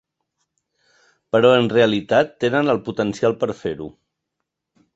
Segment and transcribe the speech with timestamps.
[1.35, 3.93] Però en realitat tenen el potencial per a fer-ho.